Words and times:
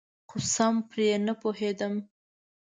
خو 0.29 0.37
سم 0.53 0.75
پرې 0.89 1.07
نپوهیدم. 1.25 1.93